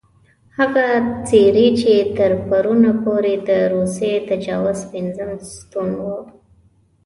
هغه 0.57 0.85
څېرې 1.27 1.67
چې 1.79 1.93
تر 2.17 2.31
پرونه 2.47 2.91
پورې 3.03 3.33
د 3.47 3.49
روسي 3.73 4.13
تجاوز 4.29 4.79
پېنځم 4.91 5.29
ستون 5.55 5.89
وو. 6.03 6.17